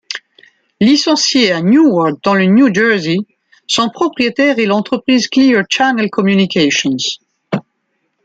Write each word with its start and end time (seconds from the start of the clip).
Licencée 0.79 1.51
à 1.51 1.61
Newark 1.61 2.17
dans 2.23 2.33
le 2.33 2.45
New 2.45 2.73
Jersey, 2.73 3.17
son 3.67 3.89
propriétaire 3.89 4.57
est 4.57 4.65
l'entreprise 4.65 5.27
Clear 5.27 5.61
Channel 5.69 6.09
Communications. 6.09 6.97